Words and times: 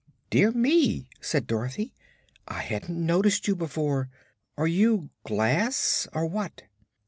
"Dear 0.31 0.49
me," 0.51 1.09
said 1.21 1.45
Dorothy; 1.45 1.93
"I 2.47 2.63
hadn't 2.63 3.05
noticed 3.05 3.47
you 3.47 3.55
before. 3.55 4.09
Are 4.57 4.65
you 4.65 5.11
glass, 5.25 6.07
or 6.11 6.25
what?" 6.25 6.63